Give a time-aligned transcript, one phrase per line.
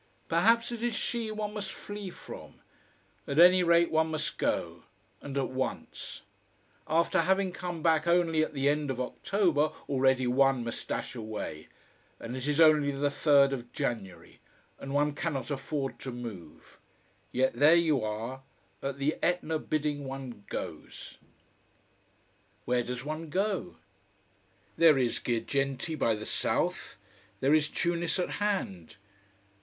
[0.29, 2.55] Perhaps it is she one must flee from.
[3.27, 4.85] At any rate, one must go:
[5.21, 6.23] and at once.
[6.87, 11.67] After having come back only at the end of October, already one must dash away.
[12.19, 14.39] And it is only the third of January.
[14.79, 16.79] And one cannot afford to move.
[17.31, 18.41] Yet there you are:
[18.81, 21.19] at the Etna bidding one goes.
[22.65, 23.75] Where does one go?
[24.77, 26.97] There is Girgenti by the south.
[27.39, 28.95] There is Tunis at hand.